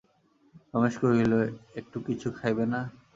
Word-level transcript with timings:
রমেশ 0.73 0.95
কহিল, 1.01 1.33
একটু 1.79 1.97
কিছু 2.07 2.27
খাইবে 2.37 2.65
না? 2.73 2.81